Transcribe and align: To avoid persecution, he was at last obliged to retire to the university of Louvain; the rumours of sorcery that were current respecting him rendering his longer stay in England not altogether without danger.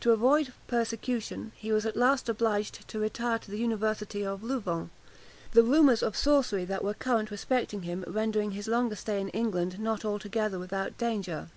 To 0.00 0.10
avoid 0.12 0.52
persecution, 0.66 1.52
he 1.54 1.72
was 1.72 1.86
at 1.86 1.96
last 1.96 2.28
obliged 2.28 2.86
to 2.86 2.98
retire 2.98 3.38
to 3.38 3.50
the 3.50 3.56
university 3.56 4.22
of 4.22 4.42
Louvain; 4.42 4.90
the 5.52 5.62
rumours 5.62 6.02
of 6.02 6.18
sorcery 6.18 6.66
that 6.66 6.84
were 6.84 6.92
current 6.92 7.30
respecting 7.30 7.80
him 7.84 8.04
rendering 8.06 8.50
his 8.50 8.68
longer 8.68 8.94
stay 8.96 9.18
in 9.22 9.30
England 9.30 9.80
not 9.80 10.04
altogether 10.04 10.58
without 10.58 10.98
danger. 10.98 11.48